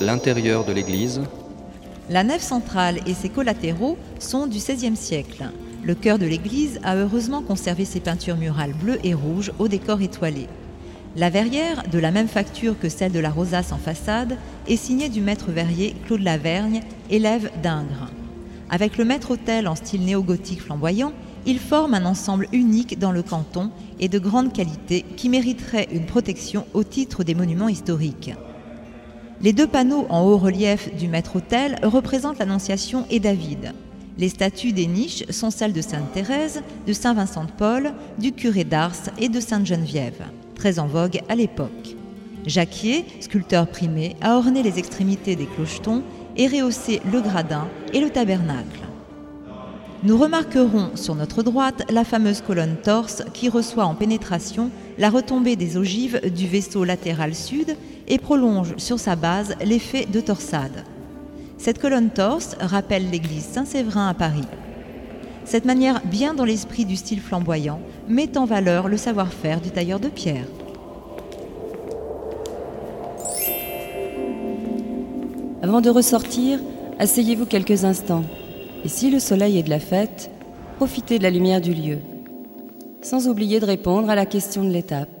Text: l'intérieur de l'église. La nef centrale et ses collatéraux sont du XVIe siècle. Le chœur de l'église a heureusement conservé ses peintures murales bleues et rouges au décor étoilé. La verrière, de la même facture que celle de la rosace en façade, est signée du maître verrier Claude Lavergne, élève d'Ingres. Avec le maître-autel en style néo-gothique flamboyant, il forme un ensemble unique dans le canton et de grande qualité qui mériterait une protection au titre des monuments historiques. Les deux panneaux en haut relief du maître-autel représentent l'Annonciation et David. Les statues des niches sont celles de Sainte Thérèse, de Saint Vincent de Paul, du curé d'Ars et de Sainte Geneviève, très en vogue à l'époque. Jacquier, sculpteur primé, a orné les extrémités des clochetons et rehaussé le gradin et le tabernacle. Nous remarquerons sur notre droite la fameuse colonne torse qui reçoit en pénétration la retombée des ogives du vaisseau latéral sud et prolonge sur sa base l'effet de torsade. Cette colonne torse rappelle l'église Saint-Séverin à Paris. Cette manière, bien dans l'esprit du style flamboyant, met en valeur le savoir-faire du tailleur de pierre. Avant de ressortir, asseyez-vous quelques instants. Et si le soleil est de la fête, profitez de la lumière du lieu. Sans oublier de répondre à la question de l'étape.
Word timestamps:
l'intérieur 0.00 0.64
de 0.64 0.72
l'église. 0.72 1.20
La 2.10 2.24
nef 2.24 2.42
centrale 2.42 3.00
et 3.06 3.14
ses 3.14 3.28
collatéraux 3.28 3.98
sont 4.18 4.46
du 4.46 4.58
XVIe 4.58 4.96
siècle. 4.96 5.44
Le 5.84 5.94
chœur 5.94 6.18
de 6.18 6.26
l'église 6.26 6.80
a 6.82 6.96
heureusement 6.96 7.42
conservé 7.42 7.84
ses 7.84 8.00
peintures 8.00 8.36
murales 8.36 8.72
bleues 8.72 8.98
et 9.04 9.14
rouges 9.14 9.52
au 9.58 9.68
décor 9.68 10.00
étoilé. 10.00 10.46
La 11.16 11.30
verrière, 11.30 11.82
de 11.90 11.98
la 11.98 12.10
même 12.10 12.28
facture 12.28 12.78
que 12.78 12.88
celle 12.88 13.12
de 13.12 13.18
la 13.18 13.30
rosace 13.30 13.72
en 13.72 13.78
façade, 13.78 14.36
est 14.68 14.76
signée 14.76 15.08
du 15.08 15.20
maître 15.20 15.50
verrier 15.50 15.94
Claude 16.06 16.22
Lavergne, 16.22 16.82
élève 17.10 17.50
d'Ingres. 17.62 18.10
Avec 18.70 18.98
le 18.98 19.04
maître-autel 19.04 19.66
en 19.66 19.74
style 19.74 20.04
néo-gothique 20.04 20.62
flamboyant, 20.62 21.12
il 21.46 21.58
forme 21.58 21.94
un 21.94 22.04
ensemble 22.04 22.46
unique 22.52 22.98
dans 22.98 23.12
le 23.12 23.22
canton 23.22 23.70
et 24.00 24.08
de 24.08 24.18
grande 24.18 24.52
qualité 24.52 25.04
qui 25.16 25.28
mériterait 25.28 25.88
une 25.92 26.04
protection 26.06 26.66
au 26.74 26.84
titre 26.84 27.24
des 27.24 27.34
monuments 27.34 27.68
historiques. 27.68 28.32
Les 29.40 29.52
deux 29.52 29.68
panneaux 29.68 30.04
en 30.08 30.22
haut 30.22 30.36
relief 30.36 30.92
du 30.96 31.06
maître-autel 31.06 31.78
représentent 31.84 32.40
l'Annonciation 32.40 33.06
et 33.08 33.20
David. 33.20 33.72
Les 34.18 34.28
statues 34.28 34.72
des 34.72 34.88
niches 34.88 35.24
sont 35.30 35.50
celles 35.50 35.72
de 35.72 35.80
Sainte 35.80 36.12
Thérèse, 36.12 36.62
de 36.88 36.92
Saint 36.92 37.14
Vincent 37.14 37.44
de 37.44 37.52
Paul, 37.52 37.92
du 38.18 38.32
curé 38.32 38.64
d'Ars 38.64 38.96
et 39.16 39.28
de 39.28 39.38
Sainte 39.38 39.64
Geneviève, 39.64 40.24
très 40.56 40.80
en 40.80 40.88
vogue 40.88 41.20
à 41.28 41.36
l'époque. 41.36 41.94
Jacquier, 42.46 43.04
sculpteur 43.20 43.68
primé, 43.68 44.16
a 44.22 44.36
orné 44.36 44.64
les 44.64 44.80
extrémités 44.80 45.36
des 45.36 45.46
clochetons 45.46 46.02
et 46.36 46.48
rehaussé 46.48 47.00
le 47.12 47.20
gradin 47.20 47.68
et 47.92 48.00
le 48.00 48.10
tabernacle. 48.10 48.87
Nous 50.04 50.16
remarquerons 50.16 50.90
sur 50.94 51.16
notre 51.16 51.42
droite 51.42 51.82
la 51.90 52.04
fameuse 52.04 52.40
colonne 52.40 52.76
torse 52.76 53.24
qui 53.34 53.48
reçoit 53.48 53.84
en 53.84 53.96
pénétration 53.96 54.70
la 54.96 55.10
retombée 55.10 55.56
des 55.56 55.76
ogives 55.76 56.20
du 56.32 56.46
vaisseau 56.46 56.84
latéral 56.84 57.34
sud 57.34 57.76
et 58.06 58.18
prolonge 58.18 58.74
sur 58.76 59.00
sa 59.00 59.16
base 59.16 59.56
l'effet 59.64 60.06
de 60.06 60.20
torsade. 60.20 60.84
Cette 61.58 61.80
colonne 61.80 62.10
torse 62.10 62.56
rappelle 62.60 63.10
l'église 63.10 63.44
Saint-Séverin 63.44 64.06
à 64.06 64.14
Paris. 64.14 64.46
Cette 65.44 65.64
manière, 65.64 66.00
bien 66.04 66.32
dans 66.32 66.44
l'esprit 66.44 66.84
du 66.84 66.94
style 66.94 67.20
flamboyant, 67.20 67.80
met 68.06 68.38
en 68.38 68.44
valeur 68.44 68.86
le 68.86 68.98
savoir-faire 68.98 69.60
du 69.60 69.70
tailleur 69.72 69.98
de 69.98 70.08
pierre. 70.08 70.46
Avant 75.60 75.80
de 75.80 75.90
ressortir, 75.90 76.60
asseyez-vous 77.00 77.46
quelques 77.46 77.84
instants. 77.84 78.24
Et 78.84 78.88
si 78.88 79.10
le 79.10 79.18
soleil 79.18 79.58
est 79.58 79.62
de 79.64 79.70
la 79.70 79.80
fête, 79.80 80.30
profitez 80.76 81.18
de 81.18 81.24
la 81.24 81.30
lumière 81.30 81.60
du 81.60 81.74
lieu. 81.74 81.98
Sans 83.02 83.28
oublier 83.28 83.60
de 83.60 83.66
répondre 83.66 84.08
à 84.10 84.14
la 84.14 84.26
question 84.26 84.64
de 84.64 84.70
l'étape. 84.70 85.17